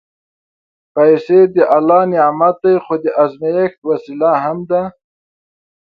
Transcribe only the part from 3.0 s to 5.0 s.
د ازمېښت وسیله هم ده.